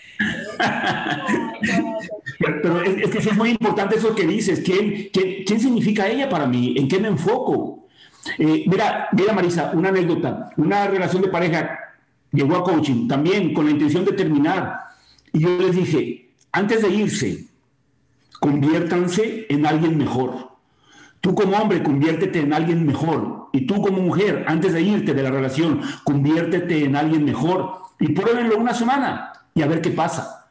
[2.39, 4.61] pero, es, es, que es muy importante eso que dices.
[4.65, 6.75] ¿Quién, quién, ¿Quién significa ella para mí?
[6.77, 7.80] ¿En qué me enfoco?
[8.37, 11.79] Eh, mira, mira Marisa, una anécdota, una relación de pareja
[12.31, 14.79] llegó a coaching también con la intención de terminar.
[15.33, 17.45] Y yo les dije, antes de irse,
[18.39, 20.51] conviértanse en alguien mejor.
[21.19, 23.49] Tú como hombre, conviértete en alguien mejor.
[23.53, 27.81] Y tú como mujer, antes de irte de la relación, conviértete en alguien mejor.
[27.99, 30.47] Y pruébenlo una semana y a ver qué pasa.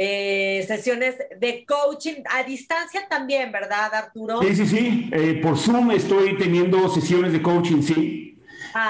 [0.00, 4.40] eh, sesiones de coaching a distancia también, ¿verdad, Arturo?
[4.42, 5.10] Sí, sí, sí.
[5.12, 8.38] Eh, por Zoom estoy teniendo sesiones de coaching, sí.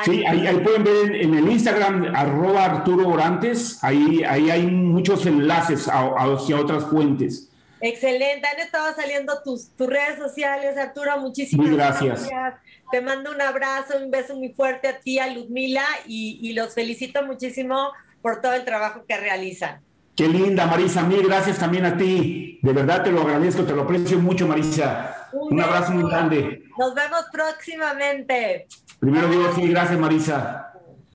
[0.04, 5.88] sí, ahí, pueden ver en, el Instagram, arroba Arturo Orantes, ahí, ahí hay muchos enlaces
[5.88, 7.48] hacia otras fuentes.
[7.80, 12.28] Excelente, han estado saliendo tus, tus redes sociales, Arturo, muchísimas gracias.
[12.90, 16.74] Te mando un abrazo, un beso muy fuerte a ti, a Ludmila, y, y los
[16.74, 19.80] felicito muchísimo por todo el trabajo que realizan.
[20.18, 21.04] Qué linda, Marisa.
[21.04, 22.58] Mil gracias también a ti.
[22.60, 25.28] De verdad te lo agradezco, te lo aprecio mucho, Marisa.
[25.32, 26.64] Un, abrazo muy grande.
[26.76, 28.66] Nos vemos próximamente.
[28.98, 30.72] Primero digo sí, gracias, Marisa.